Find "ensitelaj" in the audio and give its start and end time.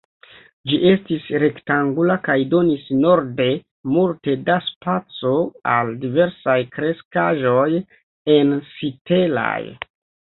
8.37-9.59